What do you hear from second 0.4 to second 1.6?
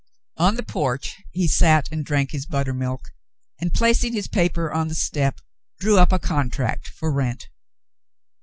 On the porch he